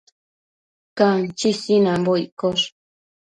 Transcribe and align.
Canchi 0.97 1.49
sinanbo 1.61 2.13
iccosh 2.25 2.65